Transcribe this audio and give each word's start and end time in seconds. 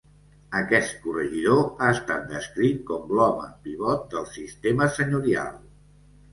Aquest 0.59 0.95
"corregidor" 1.03 1.61
ha 1.87 1.91
estat 1.97 2.25
descrit 2.33 2.81
com 2.89 3.15
"l'home 3.19 3.53
pivot 3.69 4.11
del 4.17 4.29
sistema 4.35 4.93
senyorial". 4.99 5.65